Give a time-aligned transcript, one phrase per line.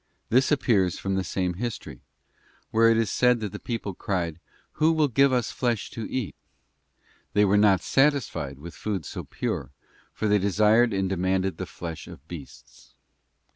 [0.29, 2.01] This appears from the same history,
[2.71, 4.39] where it is said that the people cried,
[4.71, 6.33] 'Who will give us flesh to eat?'{
[7.33, 9.69] They were not satisfied with food so pure,
[10.11, 12.95] for they desired and demanded the flesh of beasts.